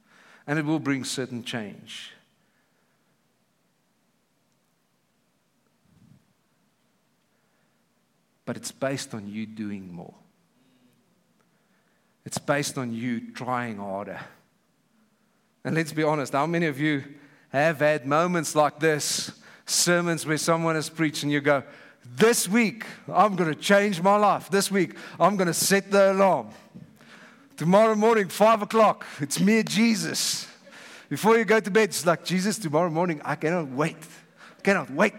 [0.45, 2.11] And it will bring certain change.
[8.45, 10.13] But it's based on you doing more.
[12.25, 14.19] It's based on you trying harder.
[15.63, 17.03] And let's be honest, how many of you
[17.49, 19.31] have had moments like this,
[19.65, 21.63] sermons where someone has preached and you go,
[22.05, 24.49] This week, I'm going to change my life.
[24.49, 26.49] This week, I'm going to set the alarm.
[27.55, 30.47] Tomorrow morning, 5 o'clock, it's me and Jesus.
[31.07, 33.97] Before you go to bed, it's like, Jesus, tomorrow morning, I cannot wait.
[34.57, 35.13] I cannot wait.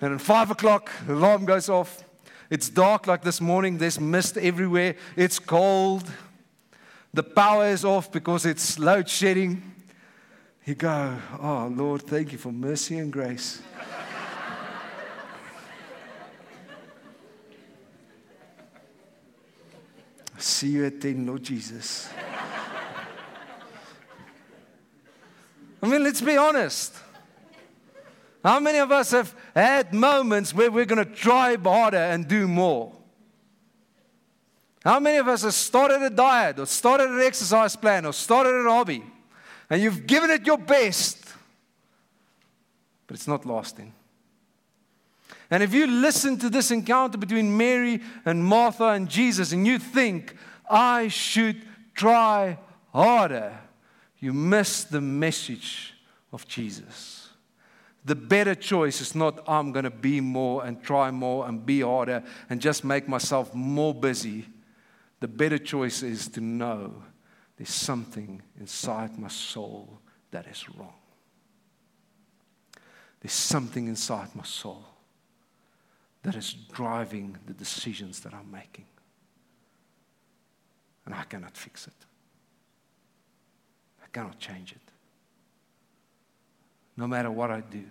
[0.00, 2.04] And at 5 o'clock, the alarm goes off.
[2.50, 6.10] It's dark like this morning, there's mist everywhere, it's cold.
[7.12, 9.62] The power is off because it's load shedding.
[10.64, 13.62] You go, Oh Lord, thank you for mercy and grace.
[20.38, 22.08] See you at 10, Lord Jesus.
[25.82, 26.94] I mean, let's be honest.
[28.44, 32.46] How many of us have had moments where we're going to try harder and do
[32.46, 32.92] more?
[34.84, 38.66] How many of us have started a diet or started an exercise plan or started
[38.66, 39.02] a hobby
[39.70, 41.24] and you've given it your best,
[43.06, 43.94] but it's not lasting?
[45.50, 49.78] And if you listen to this encounter between Mary and Martha and Jesus and you
[49.78, 50.36] think,
[50.68, 51.62] I should
[51.94, 52.58] try
[52.92, 53.58] harder,
[54.18, 55.94] you miss the message
[56.30, 57.23] of Jesus.
[58.04, 61.80] The better choice is not, I'm going to be more and try more and be
[61.80, 64.46] harder and just make myself more busy.
[65.20, 67.02] The better choice is to know
[67.56, 70.00] there's something inside my soul
[70.32, 70.92] that is wrong.
[73.20, 74.84] There's something inside my soul
[76.24, 78.86] that is driving the decisions that I'm making.
[81.06, 82.06] And I cannot fix it,
[84.02, 84.83] I cannot change it
[86.96, 87.84] no matter what I do.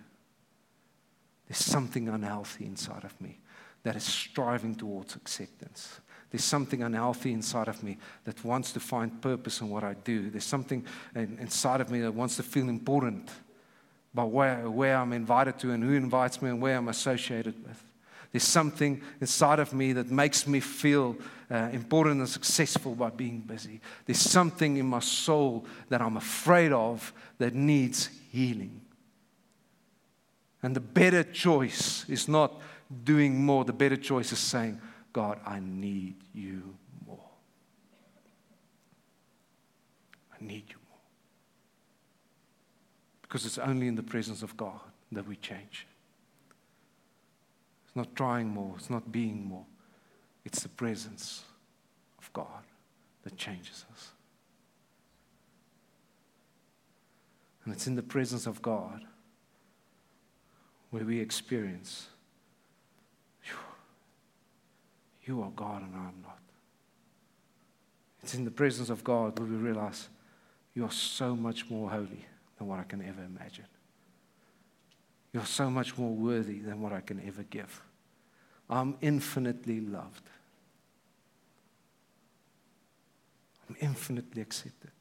[1.46, 3.38] There's something unhealthy inside of me
[3.82, 6.00] that is striving towards acceptance.
[6.30, 10.30] There's something unhealthy inside of me that wants to find purpose in what I do.
[10.30, 10.84] There's something
[11.14, 13.30] inside of me that wants to feel important
[14.12, 17.80] by where, where I'm invited to and who invites me and where I'm associated with.
[18.32, 21.16] There's something inside of me that makes me feel
[21.48, 23.80] uh, important and successful by being busy.
[24.06, 28.80] There's something in my soul that I'm afraid of that needs healing.
[30.64, 32.58] And the better choice is not
[33.04, 34.80] doing more, the better choice is saying,
[35.12, 36.74] God, I need you
[37.06, 37.28] more.
[40.32, 41.00] I need you more.
[43.20, 44.80] Because it's only in the presence of God
[45.12, 45.86] that we change.
[47.84, 49.66] It's not trying more, it's not being more,
[50.46, 51.44] it's the presence
[52.18, 52.64] of God
[53.24, 54.12] that changes us.
[57.66, 59.04] And it's in the presence of God
[60.94, 62.06] where we experience
[65.24, 66.38] you are God and I am not.
[68.22, 70.08] It's in the presence of God where we realize
[70.72, 72.24] you are so much more holy
[72.56, 73.64] than what I can ever imagine.
[75.32, 77.82] You're so much more worthy than what I can ever give.
[78.70, 80.28] I'm infinitely loved.
[83.68, 84.92] I'm infinitely accepted.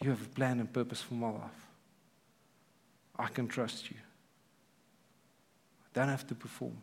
[0.00, 1.63] You have a plan and purpose for my life.
[3.18, 3.96] I can trust you.
[5.84, 6.76] I don't have to perform.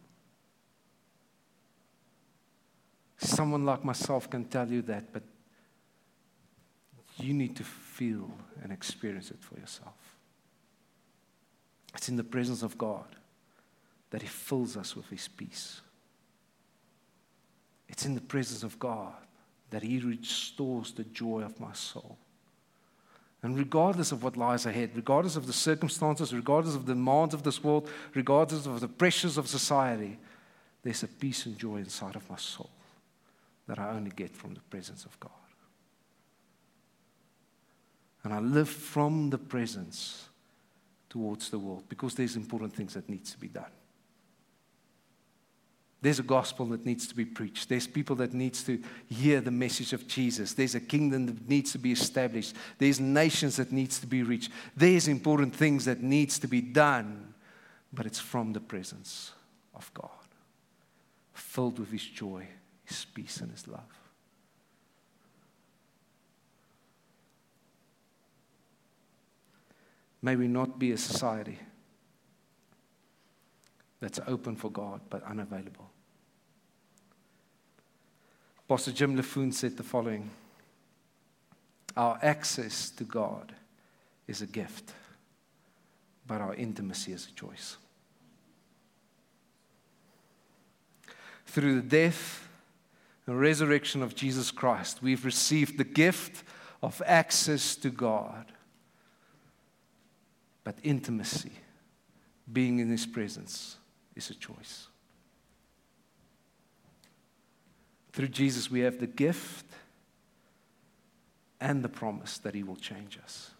[3.17, 5.23] Someone like myself can tell you that, but
[7.17, 8.31] you need to feel
[8.63, 10.17] and experience it for yourself.
[11.93, 13.15] It's in the presence of God
[14.09, 15.81] that He fills us with His peace.
[17.89, 19.13] It's in the presence of God
[19.69, 22.17] that He restores the joy of my soul.
[23.43, 27.43] And regardless of what lies ahead, regardless of the circumstances, regardless of the demands of
[27.43, 30.19] this world, regardless of the pressures of society,
[30.83, 32.69] there's a peace and joy inside of my soul
[33.67, 35.31] that I only get from the presence of God.
[38.23, 40.29] And I live from the presence
[41.09, 43.71] towards the world because there's important things that needs to be done.
[46.01, 47.69] There's a gospel that needs to be preached.
[47.69, 50.53] There's people that needs to hear the message of Jesus.
[50.53, 52.55] There's a kingdom that needs to be established.
[52.79, 54.51] There's nations that needs to be reached.
[54.75, 57.35] There's important things that needs to be done,
[57.93, 59.31] but it's from the presence
[59.75, 60.09] of God,
[61.33, 62.47] filled with his joy,
[62.83, 63.81] his peace and his love.
[70.23, 71.59] May we not be a society
[74.01, 75.89] that's open for God but unavailable.
[78.67, 80.29] Pastor Jim Laffoon said the following
[81.95, 83.53] Our access to God
[84.27, 84.93] is a gift,
[86.27, 87.77] but our intimacy is a choice.
[91.45, 92.47] Through the death
[93.27, 96.43] and resurrection of Jesus Christ, we've received the gift
[96.81, 98.45] of access to God.
[100.63, 101.51] But intimacy,
[102.51, 103.77] being in His presence,
[104.15, 104.87] is a choice.
[108.13, 109.65] Through Jesus, we have the gift
[111.59, 113.51] and the promise that He will change us.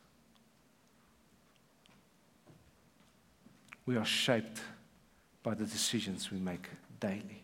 [3.86, 4.62] We are shaped
[5.44, 6.68] by the decisions we make
[7.00, 7.44] daily.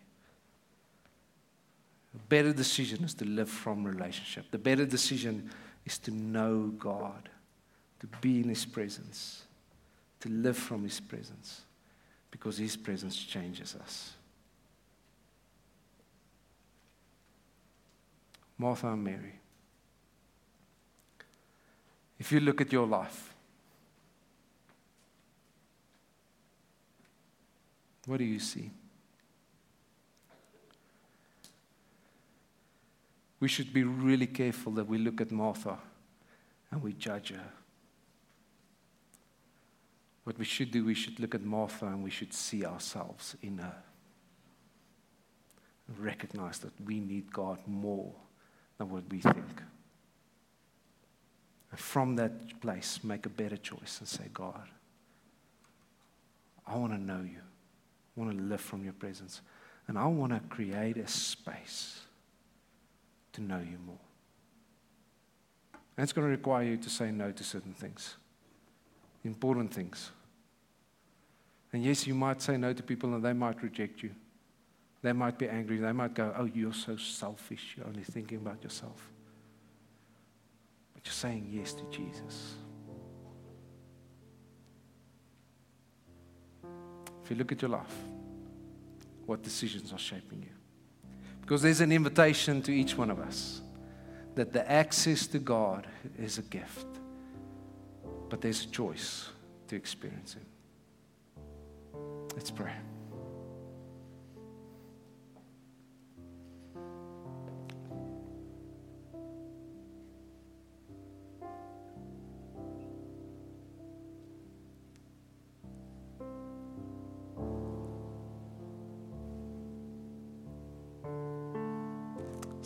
[2.13, 4.51] The better decision is to live from relationship.
[4.51, 5.49] The better decision
[5.85, 7.29] is to know God,
[7.99, 9.43] to be in His presence,
[10.19, 11.61] to live from His presence
[12.31, 14.13] because His presence changes us.
[18.57, 19.39] Martha and Mary.
[22.19, 23.33] If you look at your life,
[28.05, 28.71] what do you see?
[33.39, 35.77] We should be really careful that we look at Martha
[36.71, 37.51] and we judge her.
[40.27, 43.59] What we should do, we should look at Martha and we should see ourselves in
[43.59, 43.77] her.
[45.87, 48.13] And Recognize that we need God more
[48.77, 49.61] than what we think.
[51.71, 54.67] And from that place, make a better choice and say, God,
[56.67, 57.39] I want to know you.
[57.39, 59.39] I want to live from your presence.
[59.87, 62.01] And I want to create a space
[63.31, 63.95] to know you more.
[65.95, 68.17] And it's going to require you to say no to certain things,
[69.23, 70.11] important things.
[71.73, 74.11] And yes, you might say no to people and they might reject you.
[75.01, 75.77] They might be angry.
[75.77, 77.75] They might go, Oh, you're so selfish.
[77.77, 79.09] You're only thinking about yourself.
[80.93, 82.55] But you're saying yes to Jesus.
[87.23, 87.95] If you look at your life,
[89.25, 91.09] what decisions are shaping you?
[91.41, 93.61] Because there's an invitation to each one of us
[94.35, 95.87] that the access to God
[96.17, 96.87] is a gift,
[98.29, 99.29] but there's a choice
[99.67, 100.45] to experience Him.
[102.35, 102.73] Let's pray.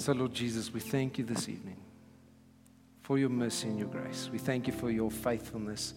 [0.02, 1.78] So, Lord Jesus, we thank you this evening
[3.04, 4.32] for your mercy and your grace.
[4.34, 5.94] We thank you for your faithfulness,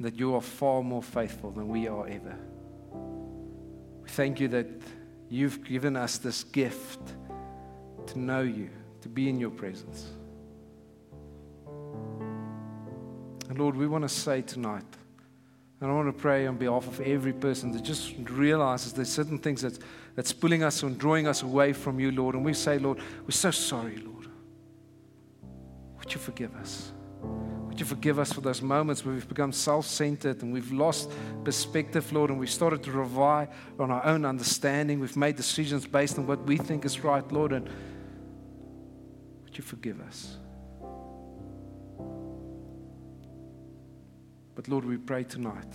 [0.00, 2.36] that you are far more faithful than we are ever.
[4.02, 4.66] We thank you that
[5.30, 6.98] You've given us this gift
[8.08, 8.68] to know you,
[9.02, 10.10] to be in your presence.
[13.48, 14.84] And Lord, we want to say tonight,
[15.80, 19.38] and I want to pray on behalf of every person that just realizes there's certain
[19.38, 19.78] things that,
[20.16, 22.34] that's pulling us and drawing us away from you, Lord.
[22.34, 24.26] And we say, Lord, we're so sorry, Lord.
[25.98, 26.92] Would you forgive us?
[27.80, 31.10] You forgive us for those moments where we've become self centered and we've lost
[31.44, 35.00] perspective, Lord, and we've started to rely on our own understanding?
[35.00, 37.54] We've made decisions based on what we think is right, Lord.
[37.54, 37.70] And
[39.44, 40.36] would you forgive us?
[44.54, 45.74] But Lord, we pray tonight.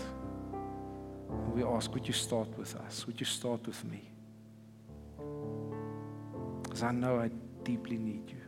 [1.28, 3.08] And we ask, would you start with us?
[3.08, 4.03] Would you start with me?
[6.62, 7.32] Because I know I
[7.64, 8.44] deeply need you.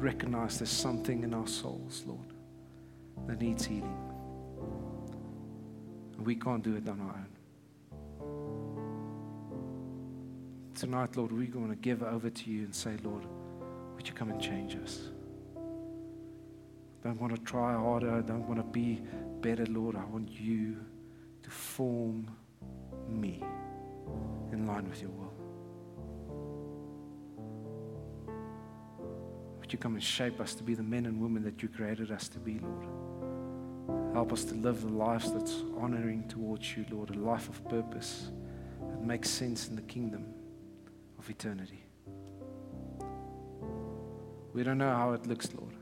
[0.00, 2.32] Recognize there's something in our souls, Lord,
[3.26, 3.98] that needs healing.
[6.16, 7.26] And we can't do it on our own.
[10.74, 13.26] Tonight, Lord, we're going to give over to you and say, Lord,
[13.94, 15.10] would you come and change us?
[17.04, 18.22] Don't want to try harder.
[18.22, 19.02] Don't want to be
[19.42, 19.96] better, Lord.
[19.96, 20.78] I want you
[21.42, 22.30] to form
[23.06, 23.42] me
[24.50, 25.29] in line with your will.
[29.72, 32.28] You come and shape us to be the men and women that you created us
[32.30, 34.12] to be, Lord?
[34.12, 38.30] Help us to live the lives that's honoring towards you, Lord, a life of purpose
[38.80, 40.26] that makes sense in the kingdom
[41.18, 41.84] of eternity.
[44.52, 45.74] We don't know how it looks, Lord.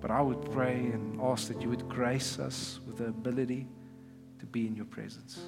[0.00, 3.68] But I would pray and ask that you would grace us with the ability
[4.38, 5.40] to be in your presence.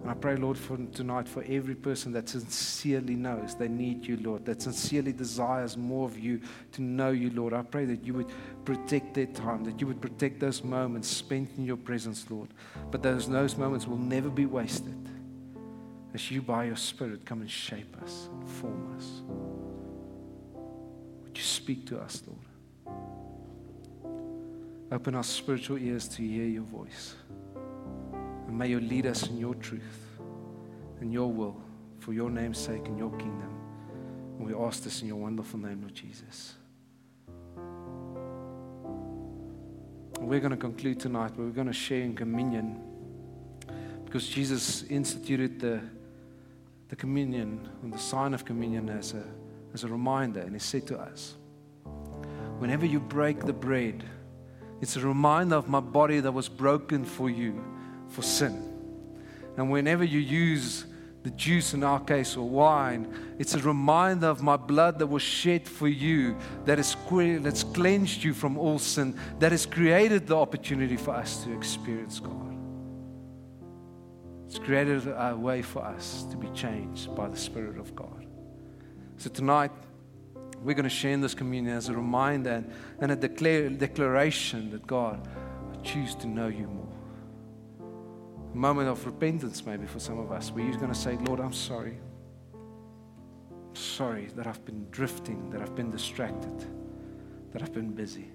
[0.00, 4.16] And I pray, Lord, for tonight for every person that sincerely knows they need you,
[4.16, 6.40] Lord, that sincerely desires more of you,
[6.72, 7.52] to know you, Lord.
[7.52, 8.30] I pray that you would
[8.64, 12.48] protect their time, that you would protect those moments spent in your presence, Lord.
[12.90, 14.96] But those, those moments will never be wasted
[16.12, 18.28] as you, by your Spirit, come and shape us
[18.60, 19.22] form us.
[21.24, 22.38] Would you speak to us, Lord?
[24.92, 27.14] Open our spiritual ears to hear your voice.
[28.60, 30.18] May you lead us in your truth
[31.00, 31.56] and your will
[31.98, 33.58] for your name's sake and your kingdom.
[34.36, 36.56] And we ask this in your wonderful name, Lord Jesus.
[40.18, 42.82] We're going to conclude tonight, but we're going to share in communion
[44.04, 45.80] because Jesus instituted the
[46.90, 49.24] the communion and the sign of communion as a,
[49.72, 50.40] as a reminder.
[50.40, 51.34] And he said to us,
[52.58, 54.04] Whenever you break the bread,
[54.82, 57.64] it's a reminder of my body that was broken for you
[58.10, 58.66] for sin.
[59.56, 60.84] And whenever you use
[61.22, 65.22] the juice in our case or wine, it's a reminder of my blood that was
[65.22, 66.96] shed for you, that has
[67.42, 72.20] that's cleansed you from all sin, that has created the opportunity for us to experience
[72.20, 72.56] God.
[74.46, 78.26] It's created a way for us to be changed by the Spirit of God.
[79.18, 79.70] So tonight,
[80.62, 82.64] we're going to share in this communion as a reminder
[83.00, 85.28] and a declaration that God,
[85.72, 86.99] I choose to know you more.
[88.52, 91.52] Moment of repentance, maybe for some of us, where you're going to say, Lord, I'm
[91.52, 91.98] sorry.
[92.52, 96.66] I'm sorry that I've been drifting, that I've been distracted,
[97.52, 98.28] that I've been busy.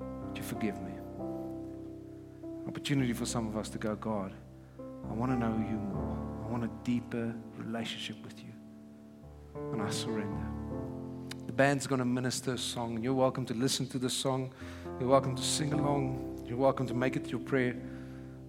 [0.00, 0.92] Would you forgive me?
[2.66, 4.32] Opportunity for some of us to go, God.
[4.78, 6.18] I want to know you more.
[6.44, 8.52] I want a deeper relationship with you.
[9.72, 10.46] And I surrender.
[11.46, 13.02] The band's going to minister a song.
[13.02, 14.52] You're welcome to listen to the song.
[15.00, 16.44] You're welcome to sing along.
[16.46, 17.76] You're welcome to make it your prayer.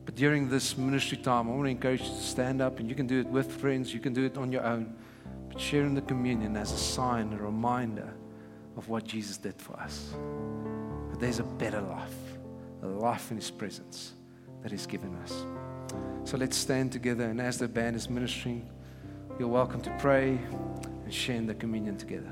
[0.09, 2.95] But during this ministry time, I want to encourage you to stand up, and you
[2.95, 4.95] can do it with friends, you can do it on your own.
[5.47, 8.11] But sharing the communion as a sign, a reminder
[8.75, 10.15] of what Jesus did for us.
[11.19, 12.15] There's a better life,
[12.81, 14.13] a life in His presence
[14.63, 15.45] that He's given us.
[16.23, 18.67] So let's stand together, and as the band is ministering,
[19.37, 20.39] you're welcome to pray
[21.03, 22.31] and share in the communion together.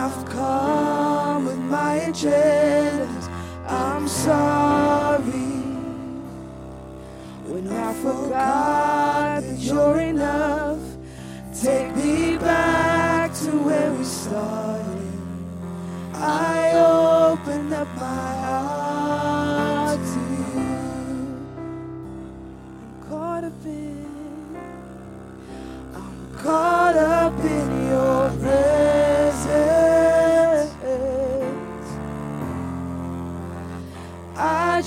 [0.00, 3.28] I've come with my agendas.
[3.66, 5.24] I'm sorry
[7.48, 10.78] when I forgot that you're enough.
[11.52, 15.12] Take me back to where we started.
[16.14, 17.07] I open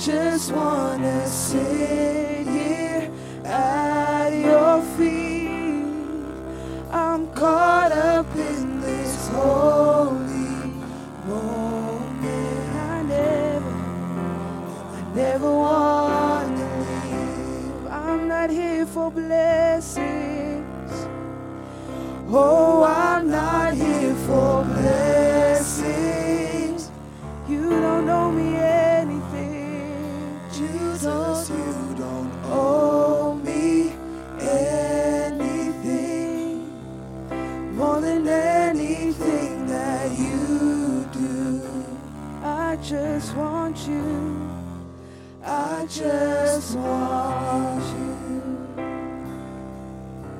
[0.04, 3.08] just wanna sit here
[3.44, 5.84] at your feet.
[6.90, 10.72] I'm caught up in this holy
[11.24, 12.74] moment.
[12.74, 13.74] I never,
[14.98, 17.86] I never wanna leave.
[17.86, 21.06] I'm not here for blessings.
[22.28, 25.11] Oh, I'm not here for blessings.
[42.92, 44.50] Just want you.
[45.42, 48.44] I just want you.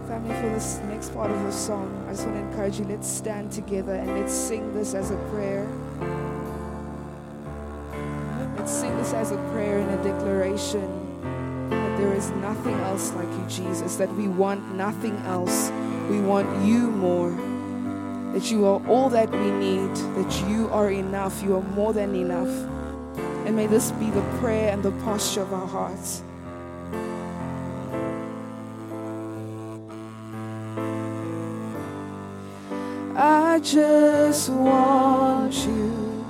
[0.07, 3.09] Family, for this next part of the song, I just want to encourage you let's
[3.09, 5.67] stand together and let's sing this as a prayer.
[8.59, 13.29] Let's sing this as a prayer and a declaration that there is nothing else like
[13.29, 15.71] you, Jesus, that we want nothing else.
[16.11, 17.52] We want you more.
[18.33, 22.15] That you are all that we need, that you are enough, you are more than
[22.15, 22.49] enough.
[23.47, 26.23] And may this be the prayer and the posture of our hearts.
[33.15, 36.25] I just want you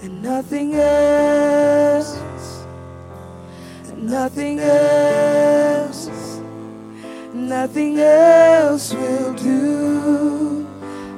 [0.00, 2.18] and nothing else,
[3.88, 6.08] and nothing else,
[7.34, 10.63] nothing else will do.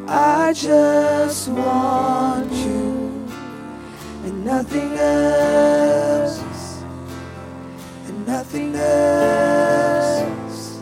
[0.09, 3.27] I just want you
[4.25, 6.39] and nothing else,
[8.07, 10.79] and nothing else,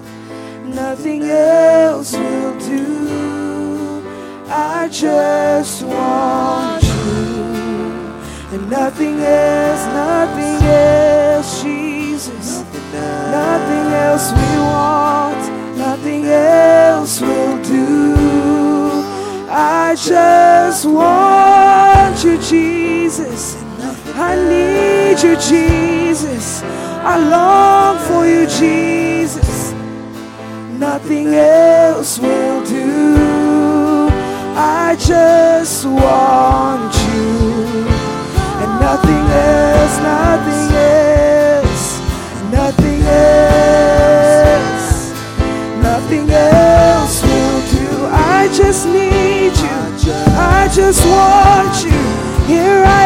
[0.64, 4.04] nothing else will do.
[4.46, 7.44] I just want you
[8.52, 12.62] and nothing else, nothing else, Jesus.
[12.92, 17.53] Nothing else we want, nothing else will.
[19.56, 23.54] I just want you, Jesus.
[24.16, 26.60] I need you, Jesus.
[26.64, 29.72] I long for you, Jesus.
[30.72, 34.08] Nothing else will do.
[34.56, 37.86] I just want you.
[38.58, 42.00] And nothing else, nothing else,
[42.50, 44.90] nothing else,
[45.80, 48.06] nothing else will do.
[48.06, 49.03] I just need
[50.86, 52.46] just want you.
[52.46, 53.03] Here I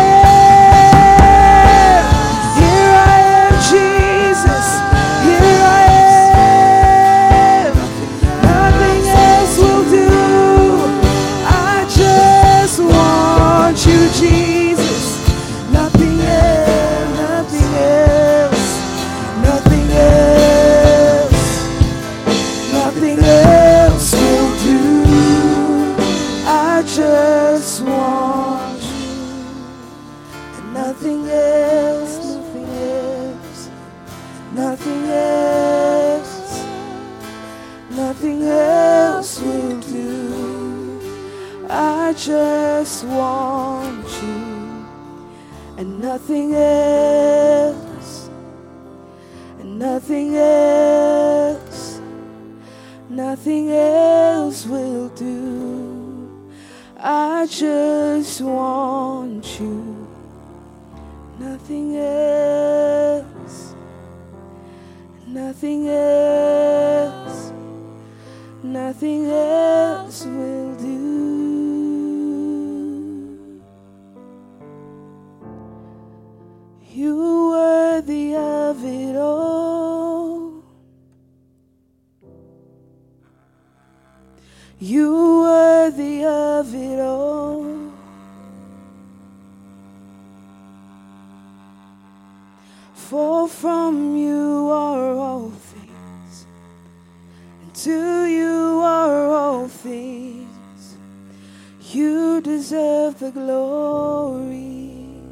[103.59, 105.23] glory.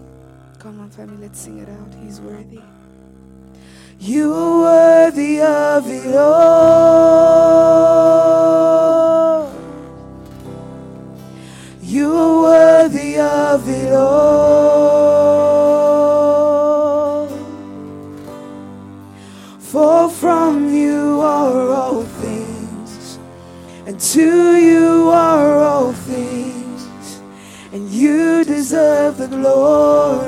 [0.59, 1.95] Come on, family, let's sing it out.
[2.03, 2.61] He's worthy.
[3.99, 7.47] You are worthy of it all.
[11.83, 14.47] You are worthy of it all.
[19.61, 23.19] For from you are all things,
[23.87, 24.46] and to
[29.43, 30.26] glory.